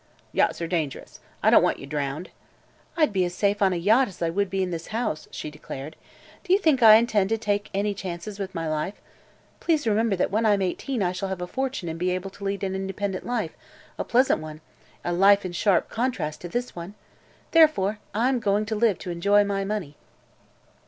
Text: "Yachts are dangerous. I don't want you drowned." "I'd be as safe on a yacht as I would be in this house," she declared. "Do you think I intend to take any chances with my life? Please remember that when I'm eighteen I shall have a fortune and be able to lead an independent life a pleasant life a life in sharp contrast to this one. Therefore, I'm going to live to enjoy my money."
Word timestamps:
"Yachts 0.31 0.59
are 0.59 0.67
dangerous. 0.67 1.19
I 1.43 1.51
don't 1.51 1.61
want 1.61 1.77
you 1.77 1.85
drowned." 1.85 2.31
"I'd 2.97 3.13
be 3.13 3.23
as 3.23 3.35
safe 3.35 3.61
on 3.61 3.71
a 3.71 3.75
yacht 3.75 4.07
as 4.07 4.19
I 4.19 4.31
would 4.31 4.49
be 4.49 4.63
in 4.63 4.71
this 4.71 4.87
house," 4.87 5.27
she 5.29 5.51
declared. 5.51 5.95
"Do 6.43 6.51
you 6.53 6.57
think 6.57 6.81
I 6.81 6.95
intend 6.95 7.29
to 7.29 7.37
take 7.37 7.69
any 7.71 7.93
chances 7.93 8.39
with 8.39 8.55
my 8.55 8.67
life? 8.67 8.99
Please 9.59 9.85
remember 9.85 10.15
that 10.15 10.31
when 10.31 10.43
I'm 10.43 10.63
eighteen 10.63 11.03
I 11.03 11.11
shall 11.11 11.29
have 11.29 11.39
a 11.39 11.45
fortune 11.45 11.87
and 11.87 11.99
be 11.99 12.09
able 12.09 12.31
to 12.31 12.43
lead 12.43 12.63
an 12.63 12.73
independent 12.73 13.27
life 13.27 13.55
a 13.99 14.03
pleasant 14.03 14.41
life 14.41 14.59
a 15.05 15.13
life 15.13 15.45
in 15.45 15.51
sharp 15.51 15.87
contrast 15.89 16.41
to 16.41 16.49
this 16.49 16.75
one. 16.75 16.95
Therefore, 17.51 17.99
I'm 18.15 18.39
going 18.39 18.65
to 18.65 18.75
live 18.75 18.97
to 19.01 19.11
enjoy 19.11 19.43
my 19.43 19.63
money." 19.65 19.97